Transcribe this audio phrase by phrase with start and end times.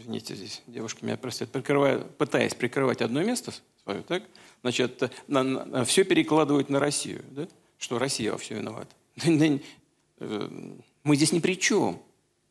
[0.00, 3.52] извините, здесь девушка меня простит, прикрывая, пытаясь прикрывать одно место
[3.82, 4.22] свое, так,
[4.62, 7.48] значит, на, на, все перекладывают на Россию, да?
[7.78, 8.94] что Россия во все виновата.
[10.18, 10.48] Э,
[11.02, 12.00] мы здесь ни при чем.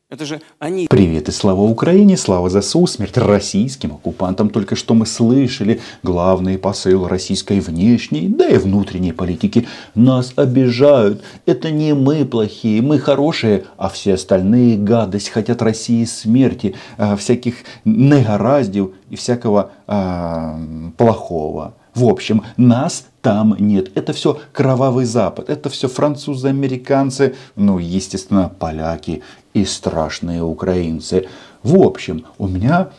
[0.07, 0.85] Это же они...
[0.87, 4.51] Привет и слава Украине, слава ЗСУ, смерть российским оккупантам.
[4.51, 9.67] Только что мы слышали главный посыл российской внешней, да и внутренней политики.
[9.95, 11.23] Нас обижают.
[11.47, 17.63] Это не мы плохие, мы хорошие, а все остальные гадость хотят России смерти, э, всяких
[17.83, 21.73] негораздев и всякого э, плохого.
[21.95, 23.89] В общем, нас там нет.
[23.95, 31.27] Это все кровавый Запад, это все французы, американцы, ну, естественно, поляки и страшные украинцы.
[31.63, 32.89] В общем, у меня,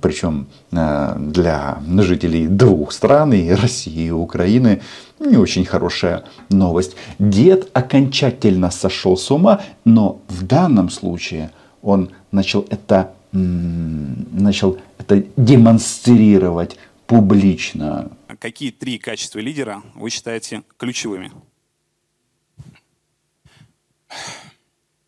[0.00, 4.80] причем э, для жителей двух стран, и России и Украины,
[5.20, 6.96] не очень хорошая новость.
[7.18, 11.50] Дед окончательно сошел с ума, но в данном случае
[11.82, 16.76] он начал это, начал это демонстрировать
[17.06, 18.08] публично.
[18.38, 21.32] Какие три качества лидера вы считаете ключевыми?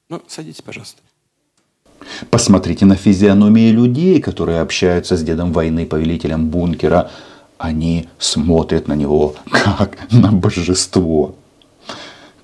[0.09, 1.03] Ну, садитесь, пожалуйста.
[2.31, 7.11] Посмотрите на физиономии людей, которые общаются с дедом войны, повелителем бункера.
[7.59, 11.37] Они смотрят на него как на божество.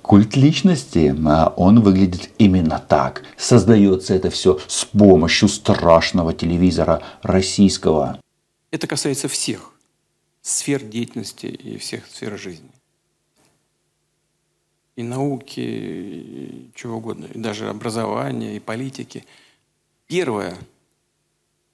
[0.01, 3.23] Культ личности, а он выглядит именно так.
[3.37, 8.19] Создается это все с помощью страшного телевизора российского.
[8.71, 9.73] Это касается всех
[10.41, 12.69] сфер деятельности и всех сфер жизни.
[14.95, 19.25] И науки, и чего угодно, и даже образования, и политики.
[20.07, 20.57] Первое.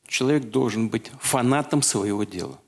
[0.08, 2.60] Человек должен быть фанатом своего дела.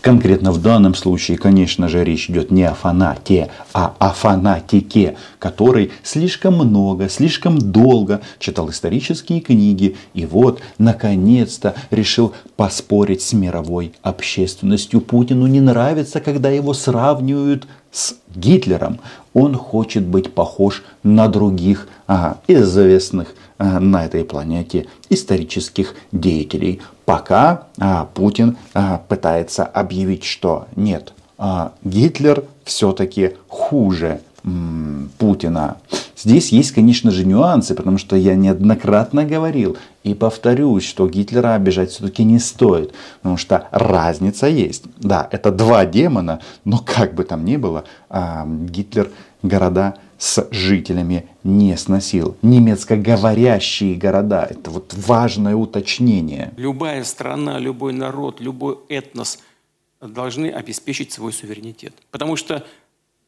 [0.00, 5.92] Конкретно в данном случае, конечно же, речь идет не о фанате, а о фанатике, который
[6.02, 15.02] слишком много, слишком долго читал исторические книги и вот, наконец-то, решил поспорить с мировой общественностью.
[15.02, 19.00] Путину не нравится, когда его сравнивают с Гитлером.
[19.34, 26.80] Он хочет быть похож на других ага, известных Э, на этой планете исторических деятелей.
[27.10, 35.78] Пока а, Путин а, пытается объявить, что нет, а, Гитлер все-таки хуже м, Путина.
[36.16, 41.90] Здесь есть, конечно же, нюансы, потому что я неоднократно говорил и повторюсь, что Гитлера обижать
[41.90, 44.84] все-таки не стоит, потому что разница есть.
[44.98, 47.84] Да, это два демона, но как бы там ни было,
[48.46, 49.10] Гитлер
[49.42, 52.36] города с жителями не сносил.
[52.42, 54.46] Немецкоговорящие города.
[54.48, 56.52] Это вот важное уточнение.
[56.58, 59.38] Любая страна, любой народ, любой этнос
[59.98, 61.94] должны обеспечить свой суверенитет.
[62.10, 62.66] Потому что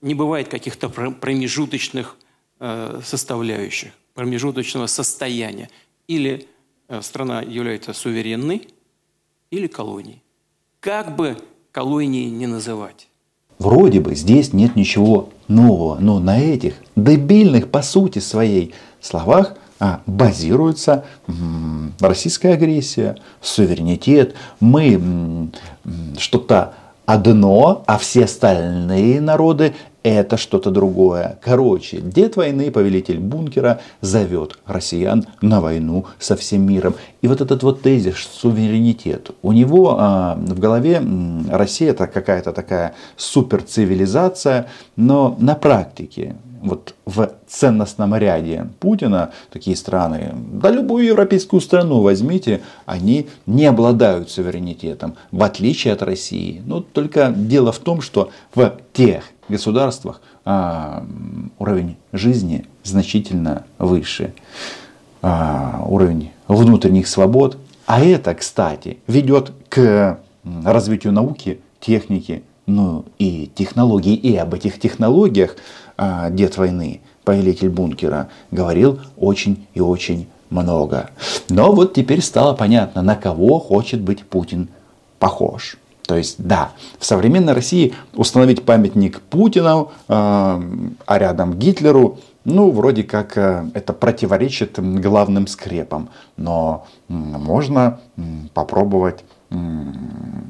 [0.03, 2.17] не бывает каких-то промежуточных
[2.61, 5.71] э, составляющих, промежуточного состояния.
[6.09, 6.47] Или
[6.89, 8.69] э, страна является суверенной,
[9.51, 10.23] или колонией.
[10.81, 11.39] Как бы
[11.71, 13.09] колонии не называть.
[13.63, 20.01] Вроде бы здесь нет ничего нового, но на этих дебильных по сути своей словах а,
[20.05, 24.35] базируется м, российская агрессия, суверенитет.
[24.59, 25.53] Мы м,
[26.19, 26.73] что-то
[27.07, 31.39] одно, а все остальные народы это что-то другое.
[31.43, 36.95] Короче, дед войны, повелитель бункера, зовет россиян на войну со всем миром.
[37.21, 39.31] И вот этот вот тезис суверенитет.
[39.43, 41.03] У него а, в голове
[41.51, 50.33] Россия это какая-то такая суперцивилизация, но на практике вот в ценностном ряде Путина такие страны,
[50.53, 56.63] да любую европейскую страну возьмите, они не обладают суверенитетом, в отличие от России.
[56.65, 61.05] Но только дело в том, что в тех государствах а,
[61.59, 64.35] уровень жизни значительно выше.
[65.23, 67.57] А, уровень внутренних свобод.
[67.87, 70.19] А это, кстати, ведет к
[70.65, 74.15] развитию науки, техники, ну и технологий.
[74.15, 75.57] И об этих технологиях
[75.97, 81.11] а, дед войны, повелитель бункера, говорил очень и очень много.
[81.49, 84.69] Но вот теперь стало понятно, на кого хочет быть Путин
[85.19, 85.77] похож.
[86.07, 93.05] То есть, да, в современной России установить памятник Путину, э, а рядом Гитлеру, ну, вроде
[93.05, 96.09] как э, это противоречит главным скрепам.
[96.37, 98.01] Но можно
[98.55, 99.25] попробовать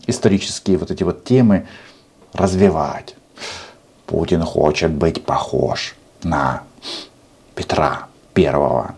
[0.06, 1.66] исторические вот эти вот темы
[2.32, 3.16] развивать.
[4.06, 6.62] Путин хочет быть похож на
[7.55, 8.94] Петра Первого.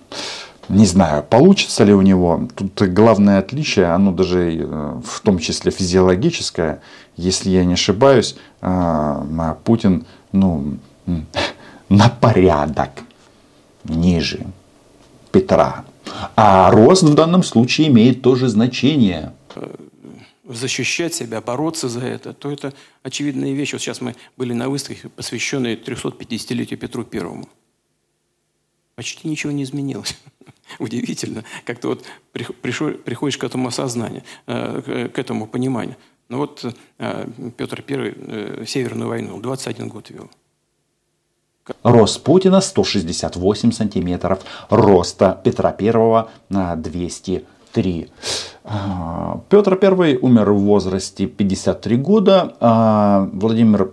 [0.68, 2.48] Не знаю, получится ли у него.
[2.56, 6.80] Тут главное отличие, оно даже э, в том числе физиологическое.
[7.16, 10.78] Если я не ошибаюсь, э, Путин ну,
[11.88, 12.90] на порядок
[13.84, 14.46] ниже
[15.32, 15.84] Петра
[16.36, 19.32] А рост в данном случае имеет тоже значение.
[20.48, 22.72] Защищать себя, бороться за это, то это
[23.02, 23.72] очевидная вещь.
[23.72, 27.48] Вот сейчас мы были на выставке, посвященной 350-летию Петру Первому.
[28.94, 30.16] Почти ничего не изменилось.
[30.78, 31.44] Удивительно.
[31.64, 35.96] Как-то вот приходишь к этому осознанию, э, к этому пониманию.
[36.28, 36.64] Ну вот
[36.98, 37.26] э,
[37.56, 40.30] Петр I э, Северную войну 21 год вел.
[41.82, 48.10] Рост Путина 168 сантиметров, роста Петра I 203.
[48.64, 53.92] А, Петр I умер в возрасте 53 года, а Владимир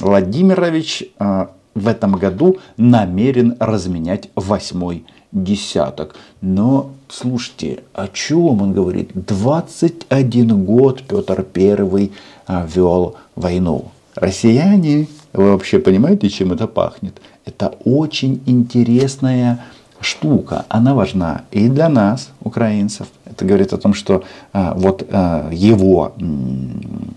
[0.00, 6.14] Владимирович а, в этом году намерен разменять восьмой десяток.
[6.40, 9.10] Но слушайте, о чем он говорит?
[9.14, 12.10] 21 год Петр I
[12.46, 13.86] а, вел войну.
[14.14, 17.20] Россияне, вы вообще понимаете, чем это пахнет?
[17.44, 19.64] Это очень интересная
[20.00, 20.66] штука.
[20.68, 23.08] Она важна и для нас, украинцев.
[23.24, 24.22] Это говорит о том, что
[24.52, 27.14] а, вот а, его м,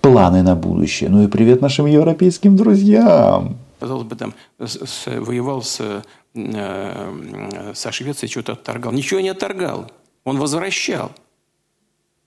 [0.00, 1.10] планы на будущее.
[1.10, 6.02] Ну и привет нашим европейским друзьям казалось бы, там с, воевал с,
[6.34, 8.92] э, со Швецией, что-то отторгал.
[8.92, 9.90] Ничего не отторгал.
[10.24, 11.12] Он возвращал.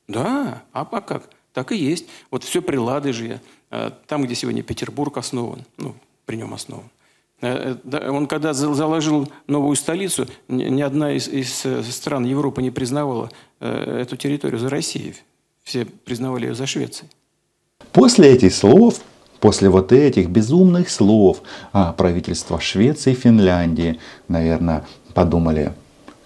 [0.07, 1.29] Да, а, а как?
[1.53, 2.07] Так и есть.
[2.31, 6.89] Вот все при Ладыжье, э, там, где сегодня Петербург основан, ну, при нем основан.
[7.41, 13.29] Э, э, он когда заложил новую столицу, ни одна из, из стран Европы не признавала
[13.59, 15.15] эту территорию за Россией.
[15.63, 17.11] Все признавали ее за Швецией.
[17.91, 19.01] После этих слов
[19.39, 21.41] После вот этих безумных слов
[21.71, 24.83] а, правительства Швеции и Финляндии, наверное,
[25.13, 25.71] подумали,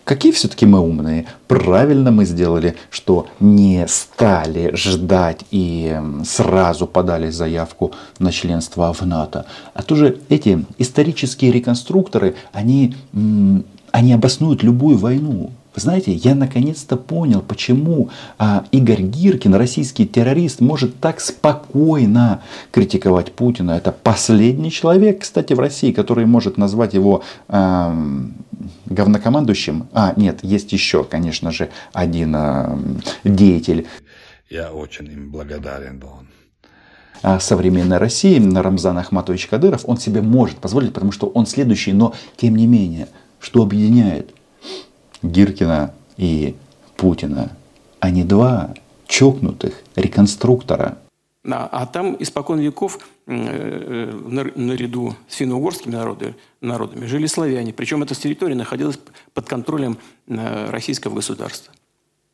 [0.04, 1.27] какие все-таки мы умные.
[1.48, 9.45] Правильно мы сделали, что не стали ждать и сразу подали заявку на членство в НАТО.
[9.74, 12.95] А тоже эти исторические реконструкторы, они,
[13.92, 15.51] они обоснуют любую войну.
[15.75, 23.31] Вы знаете, я наконец-то понял, почему а, Игорь Гиркин, российский террорист, может так спокойно критиковать
[23.31, 23.71] Путина.
[23.71, 27.95] Это последний человек, кстати, в России, который может назвать его а,
[28.85, 29.87] говнокомандующим.
[29.93, 32.79] А, нет, есть еще, конечно же, один а,
[33.23, 33.87] деятель.
[34.51, 36.11] Я очень им благодарен был
[37.39, 42.57] современной России, Рамзан Ахматович Кадыров, он себе может позволить, потому что он следующий, но тем
[42.57, 43.07] не менее,
[43.39, 44.35] что объединяет?
[45.23, 46.55] Гиркина и
[46.97, 47.51] Путина.
[47.99, 48.73] Они два
[49.07, 50.97] чокнутых реконструктора.
[51.45, 54.11] А, а там испокон веков э,
[54.55, 57.73] наряду с финно-угорскими народами, жили славяне.
[57.73, 58.97] Причем эта территория находилась
[59.33, 59.97] под контролем
[60.27, 61.73] э, российского государства.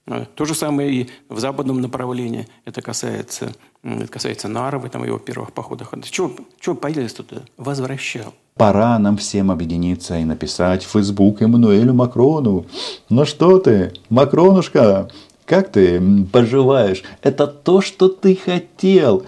[0.05, 2.47] Э, то же самое и в западном направлении.
[2.65, 3.53] Это касается,
[3.83, 5.93] это касается Нарвы, там, его первых походах.
[6.03, 7.43] Чего, чего появились туда?
[7.57, 8.33] Возвращал.
[8.59, 12.65] Пора нам всем объединиться и написать в Facebook Эммануэлю Макрону.
[13.07, 15.07] Ну что ты, Макронушка,
[15.45, 17.03] как ты поживаешь?
[17.21, 19.23] Это то, что ты хотел.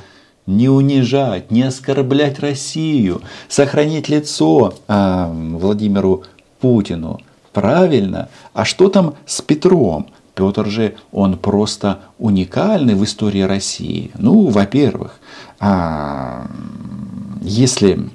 [0.47, 6.23] Не унижать, не оскорблять Россию, сохранить лицо а, Владимиру
[6.59, 7.21] Путину.
[7.53, 8.27] Правильно.
[8.53, 10.07] А что там с Петром?
[10.35, 14.11] Петр же, он просто уникальный в истории России.
[14.17, 15.21] Ну, во-первых,
[15.61, 16.47] а,
[17.39, 18.09] если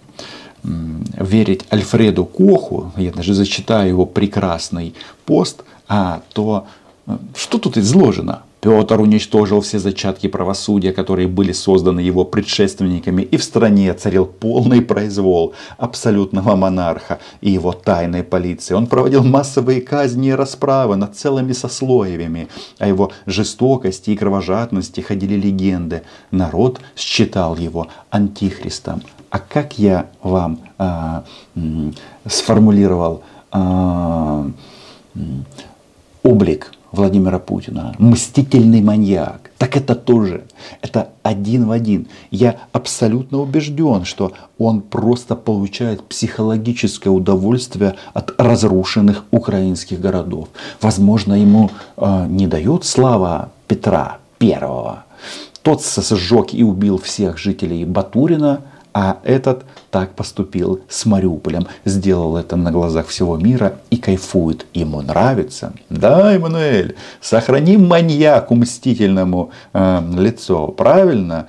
[0.66, 6.66] верить Альфреду Коху, я даже зачитаю его прекрасный пост, а, то
[7.06, 8.42] э, что тут изложено?
[8.60, 14.80] Петр уничтожил все зачатки правосудия, которые были созданы его предшественниками, и в стране царил полный
[14.80, 18.74] произвол абсолютного монарха и его тайной полиции.
[18.74, 22.48] Он проводил массовые казни и расправы над целыми сословиями.
[22.78, 26.02] О его жестокости и кровожадности ходили легенды.
[26.30, 29.02] Народ считал его антихристом.
[29.30, 31.24] А как я вам а,
[32.26, 33.22] сформулировал
[33.52, 34.50] а,
[36.22, 39.50] облик Владимира Путина, мстительный маньяк.
[39.58, 40.44] Так это тоже,
[40.82, 42.08] это один в один.
[42.30, 50.48] Я абсолютно убежден, что он просто получает психологическое удовольствие от разрушенных украинских городов.
[50.80, 55.04] Возможно, ему э, не дает слава Петра Первого.
[55.62, 58.60] Тот сжег и убил всех жителей Батурина–
[58.98, 64.64] а этот так поступил с Мариуполем, сделал это на глазах всего мира и кайфует.
[64.72, 65.74] Ему нравится.
[65.90, 71.46] Да, Эммануэль, сохрани маньяку мстительному э, лицо, правильно?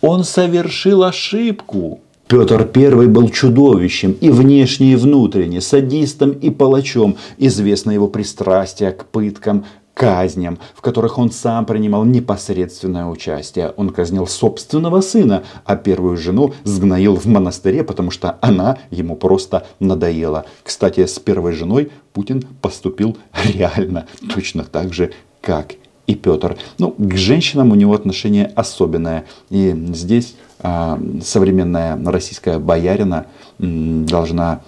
[0.00, 2.00] Он совершил ошибку.
[2.26, 7.18] Петр I был чудовищем и внешне, и внутренне, садистом и палачом.
[7.38, 9.64] Известно его пристрастие к пыткам,
[10.00, 13.74] казням, в которых он сам принимал непосредственное участие.
[13.76, 19.66] Он казнил собственного сына, а первую жену сгноил в монастыре, потому что она ему просто
[19.78, 20.46] надоела.
[20.62, 25.74] Кстати, с первой женой Путин поступил реально точно так же, как
[26.06, 26.56] и Петр.
[26.78, 29.26] Ну, к женщинам у него отношение особенное.
[29.50, 33.26] И здесь а, современная российская боярина
[33.58, 34.62] м, должна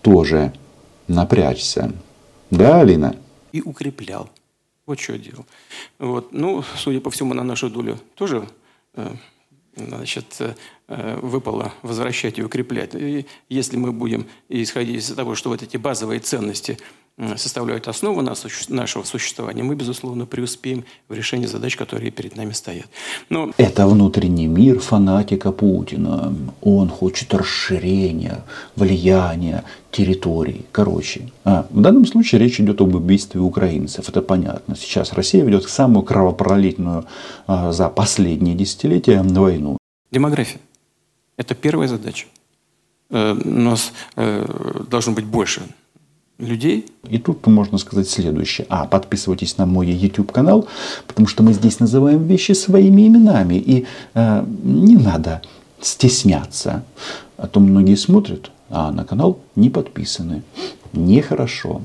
[0.00, 0.52] тоже
[1.06, 1.92] напрячься.
[2.50, 3.14] Да, Алина?
[3.52, 4.28] И укреплял.
[4.86, 5.46] Вот что делал.
[5.98, 6.32] Вот.
[6.32, 8.48] Ну, судя по всему, на нашу долю тоже
[8.94, 9.14] э,
[9.76, 10.38] значит,
[10.88, 12.94] э, выпало возвращать и укреплять.
[12.94, 16.78] И если мы будем исходить из того, что вот эти базовые ценности–
[17.36, 22.86] составляют основу нашего существования, мы, безусловно, преуспеем в решении задач, которые перед нами стоят.
[23.28, 23.52] Но...
[23.56, 26.34] Это внутренний мир фанатика Путина.
[26.60, 28.44] Он хочет расширения,
[28.76, 30.64] влияния, территорий.
[30.72, 34.08] Короче, а, в данном случае речь идет об убийстве украинцев.
[34.08, 34.74] Это понятно.
[34.76, 37.04] Сейчас Россия ведет самую кровопролитную
[37.46, 39.78] а, за последние десятилетия войну.
[40.10, 40.60] Демография.
[41.36, 42.26] Это первая задача.
[43.10, 45.62] Э, у нас э, должно быть больше
[46.42, 46.86] людей.
[47.08, 48.66] И тут можно сказать следующее.
[48.68, 50.66] А, подписывайтесь на мой YouTube канал,
[51.06, 53.54] потому что мы здесь называем вещи своими именами.
[53.54, 55.42] И э, не надо
[55.80, 56.84] стесняться.
[57.36, 60.42] А то многие смотрят, а на канал не подписаны.
[60.92, 61.82] Нехорошо.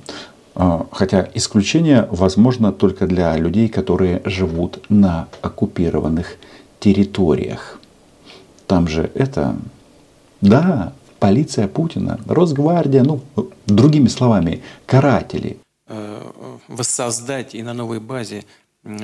[0.56, 6.36] А, хотя исключение возможно только для людей, которые живут на оккупированных
[6.80, 7.80] территориях.
[8.66, 9.56] Там же это...
[10.42, 13.22] Да, полиция Путина, Росгвардия, ну,
[13.66, 15.58] другими словами, каратели.
[15.88, 16.32] Э,
[16.68, 18.46] воссоздать и на новой базе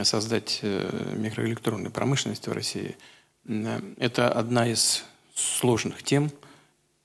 [0.03, 2.95] создать э, микроэлектронную промышленность в России
[3.45, 5.03] э,– это одна из
[5.35, 6.31] сложных тем,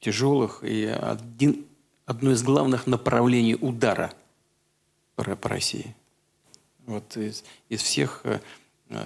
[0.01, 1.65] тяжелых и один,
[2.07, 4.13] одно из главных направлений удара
[5.17, 5.95] по России.
[6.87, 8.25] Вот из, из всех,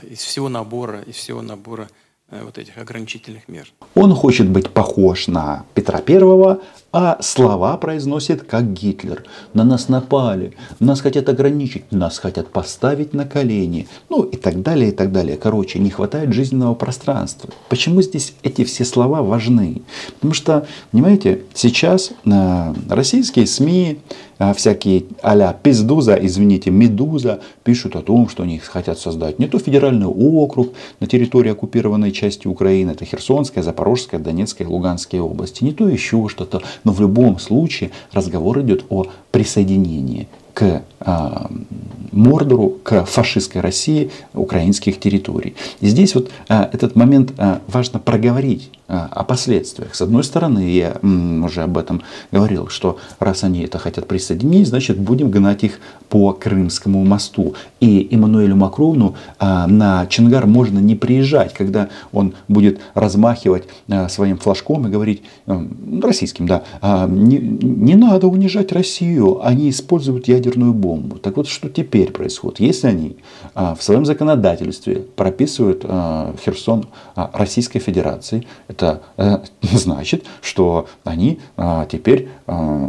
[0.03, 1.89] из всего набора, из всего набора Э,
[2.45, 3.69] вот этих ограничительных мер.
[3.95, 6.61] Он хочет быть похож на Петра Первого,
[6.93, 9.25] а слова произносит как Гитлер.
[9.55, 13.89] На нас напали, нас хотят ограничить, нас хотят поставить на колени.
[14.09, 15.37] Ну и так далее, и так далее.
[15.37, 17.51] Короче, не хватает жизненного пространства.
[17.69, 19.83] Почему здесь эти все слова важны?
[20.15, 23.99] Потому что, понимаете, сейчас э, российские СМИ,
[24.57, 30.07] всякие а-ля Пиздуза, извините, Медуза пишут о том, что они хотят создать не то федеральный
[30.07, 36.29] округ на территории оккупированной части Украины, это Херсонская, Запорожская, Донецкая, Луганская области, не то еще
[36.29, 41.47] что-то, но в любом случае разговор идет о присоединении к э,
[42.13, 45.55] Мордору, к фашистской России украинских территорий.
[45.81, 49.95] И здесь вот э, этот момент э, важно проговорить о последствиях.
[49.95, 50.99] С одной стороны, я
[51.47, 55.81] уже об этом говорил, что раз они это хотят присоединить, значит будем гнать их
[56.11, 57.55] по Крымскому мосту.
[57.81, 63.65] И Эммануэлю Макрону на Чингар можно не приезжать, когда он будет размахивать
[64.11, 66.63] своим флажком и говорить, российским, да,
[67.09, 71.19] не, не надо унижать Россию, они используют ядерные ядерную бомбу.
[71.19, 72.61] Так вот, что теперь происходит?
[72.61, 73.17] Если они
[73.55, 81.39] а, в своем законодательстве прописывают а, Херсон а, Российской Федерации, это э, значит, что они
[81.89, 82.29] теперь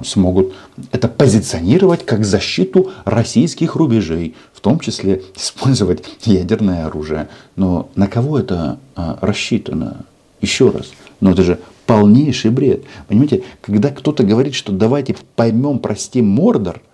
[0.03, 0.53] смогут
[0.91, 7.27] это позиционировать как защиту российских рубежей, в том числе использовать ядерное оружие.
[7.55, 10.05] Но на кого это рассчитано?
[10.41, 10.91] Еще раз,
[11.21, 12.83] но это же полнейший бред.
[13.07, 16.81] Понимаете, когда кто-то говорит, что давайте поймем, простим Мордор–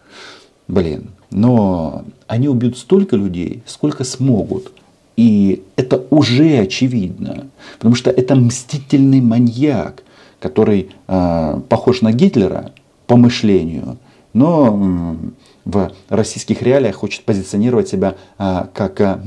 [0.69, 4.71] Блин, но они убьют столько людей, сколько смогут.
[5.17, 7.47] И это уже очевидно,
[7.77, 10.03] потому что это мстительный маньяк,
[10.39, 12.71] который э, похож на Гитлера
[13.07, 13.97] по мышлению,
[14.33, 15.29] но э,
[15.65, 19.19] в российских реалиях хочет позиционировать себя э, как э,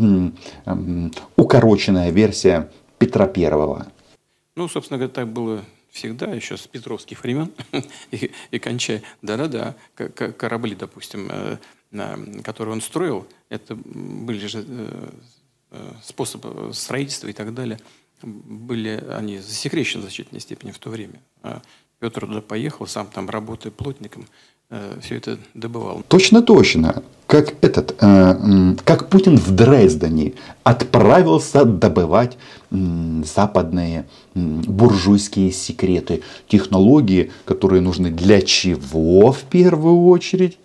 [0.65, 3.89] э, укороченная версия Петра Первого.
[4.55, 5.61] Ну, собственно говоря, так было
[5.93, 7.53] всегда, еще с петровских времен,
[8.11, 11.59] и, и кончая, да-да-да, корабли, допустим, э,
[12.43, 15.11] которые он строил, это были же э,
[15.71, 17.79] э, способы строительства и так далее,
[18.23, 21.21] были они засекречены в значительной степени в то время.
[21.43, 21.61] А
[21.99, 24.27] Петр туда поехал, сам там работая плотником,
[25.01, 26.03] все это добывал.
[26.09, 27.03] Точно-точно.
[27.27, 32.37] Как этот, как Путин в Дрездене отправился добывать
[32.71, 40.59] западные буржуйские секреты, технологии, которые нужны для чего в первую очередь?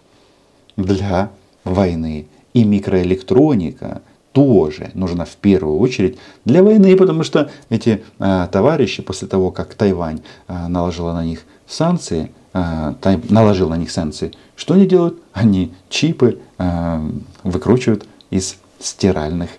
[0.75, 1.31] Для
[1.63, 2.27] войны.
[2.53, 4.01] И микроэлектроника
[4.37, 9.73] тоже нужна в первую очередь для войны, потому что эти э, товарищи после того, как
[9.73, 15.19] Тайвань э, наложила на них санкции, э, тай, наложил на них санкции, что они делают?
[15.33, 17.09] Они чипы э,
[17.43, 19.49] выкручивают из стиральных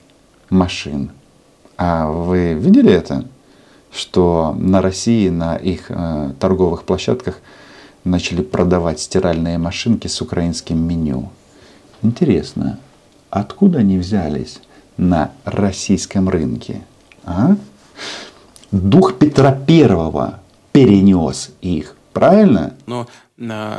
[0.49, 1.11] машин.
[1.76, 3.25] А вы видели это?
[3.90, 7.40] Что на России, на их э, торговых площадках
[8.04, 11.30] начали продавать стиральные машинки с украинским меню.
[12.00, 12.78] Интересно,
[13.28, 14.61] откуда они взялись
[14.99, 16.85] на российском рынке?
[17.25, 17.57] А?
[18.71, 20.40] Дух Петра Первого
[20.73, 22.75] перенес их, правильно?
[22.87, 23.09] Но,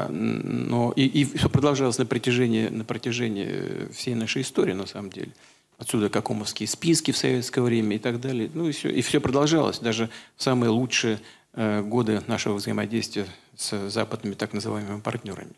[0.10, 5.32] но и, и все продолжалось на протяжении, на протяжении всей нашей истории, на самом деле.
[5.78, 8.50] Отсюда какомовские списки в советское время и так далее.
[8.54, 9.80] Ну и все, и все продолжалось.
[9.80, 11.20] Даже самые лучшие
[11.54, 15.54] э, годы нашего взаимодействия с западными так называемыми партнерами.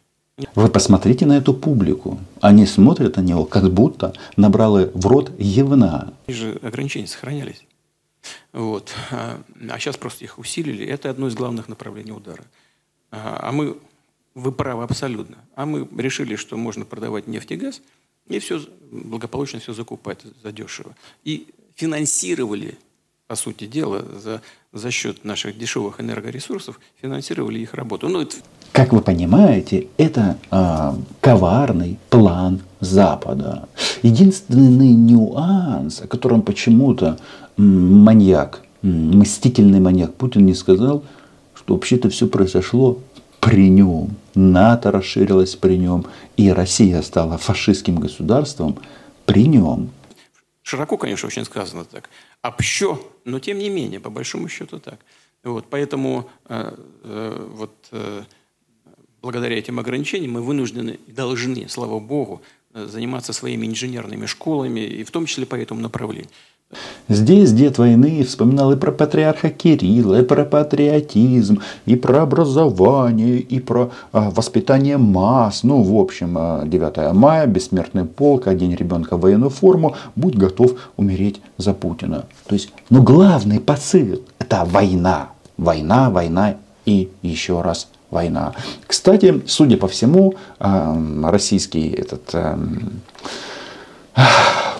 [0.55, 2.19] Вы посмотрите на эту публику.
[2.39, 6.13] Они смотрят на него, как будто набрали в рот евна.
[6.27, 7.65] И же ограничения сохранялись.
[8.53, 8.93] Вот.
[9.11, 9.41] А,
[9.79, 10.85] сейчас просто их усилили.
[10.85, 12.43] Это одно из главных направлений удара.
[13.11, 13.77] А, а мы,
[14.35, 15.37] вы правы абсолютно.
[15.55, 17.81] А мы решили, что можно продавать нефть и газ,
[18.27, 20.95] и все благополучно все закупать задешево.
[21.23, 22.77] И финансировали,
[23.27, 24.41] по сути дела, за,
[24.73, 28.07] за счет наших дешевых энергоресурсов, финансировали их работу.
[28.07, 28.37] Ну, это
[28.71, 33.67] как вы понимаете, это э, коварный план Запада.
[34.01, 37.19] Единственный нюанс, о котором почему-то
[37.57, 41.03] маньяк, мстительный маньяк Путин не сказал,
[41.53, 42.99] что вообще-то все произошло
[43.41, 44.15] при нем.
[44.35, 46.05] НАТО расширилось при нем,
[46.37, 48.77] и Россия стала фашистским государством
[49.25, 49.89] при нем.
[50.63, 52.09] Широко, конечно, очень сказано так.
[52.41, 54.99] Общо, но тем не менее, по большому счету так.
[55.43, 58.23] Вот, поэтому э, э, вот, э,
[59.21, 65.03] благодаря этим ограничениям мы вынуждены и должны, слава богу, э, заниматься своими инженерными школами, и
[65.03, 66.29] в том числе по этому направлению.
[67.09, 73.59] Здесь дед войны вспоминал и про патриарха Кирилла, и про патриотизм, и про образование, и
[73.59, 75.63] про а, воспитание масс.
[75.63, 76.37] Ну, в общем,
[76.69, 82.25] 9 а, мая, бессмертный полк, одень ребенка в военную форму, будь готов умереть за Путина.
[82.47, 85.29] То есть, ну, главный посыл– это война.
[85.57, 88.53] Война, война и еще раз война.
[88.87, 92.33] Кстати, судя по всему, российский этот,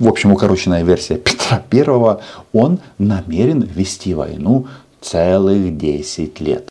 [0.01, 4.68] в общем, укороченная версия Петра Первого, он намерен вести войну
[5.00, 6.68] целых 10 лет.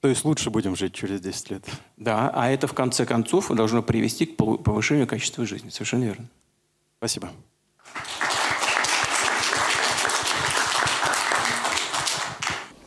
[0.00, 1.64] То есть лучше будем жить через 10 лет.
[1.96, 5.70] Да, а это в конце концов должно привести к повышению качества жизни.
[5.70, 6.26] Совершенно верно.
[6.98, 7.30] Спасибо.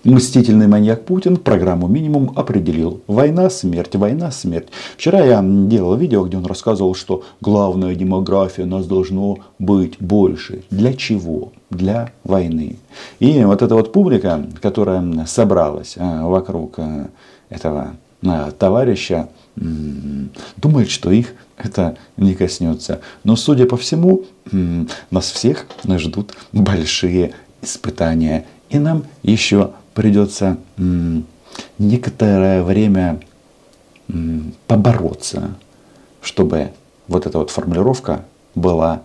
[0.06, 3.02] Мстительный маньяк Путин программу «Минимум» определил.
[3.08, 4.68] Война, смерть, война, смерть.
[4.96, 10.62] Вчера я делал видео, где он рассказывал, что главная демография нас должно быть больше.
[10.70, 11.54] Для чего?
[11.72, 12.78] Для войны.
[13.20, 17.08] И вот эта вот публика, которая собралась а, вокруг а,
[17.50, 23.02] этого а, товарища, думает, что их это не коснется.
[23.24, 24.26] Но, судя по всему,
[25.10, 28.46] нас всех ждут большие испытания.
[28.70, 30.58] И нам еще придется
[31.80, 33.20] некоторое время
[34.68, 35.56] побороться,
[36.22, 36.72] чтобы
[37.08, 39.02] вот эта вот формулировка была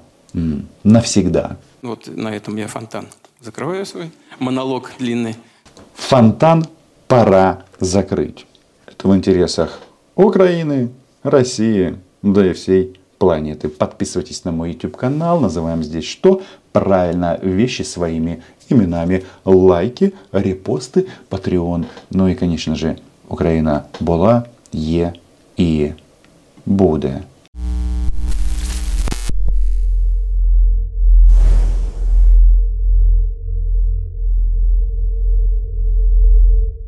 [0.85, 1.57] навсегда.
[1.81, 3.09] Вот на этом я фонтан
[3.40, 5.37] закрываю свой монолог длинный.
[5.94, 6.66] Фонтан
[7.09, 8.46] пора закрыть.
[8.87, 9.81] Это в интересах
[10.14, 10.90] Украины,
[11.22, 13.68] России, да и всей планеты.
[13.68, 15.40] Подписывайтесь на мой YouTube канал.
[15.40, 16.42] Называем здесь что?
[16.72, 19.24] Правильно, вещи своими именами.
[19.44, 21.87] Лайки, репосты, Patreon.
[22.11, 22.96] Ну и, конечно же,
[23.28, 25.12] Украина была, є
[25.56, 25.90] і
[26.66, 27.22] буде.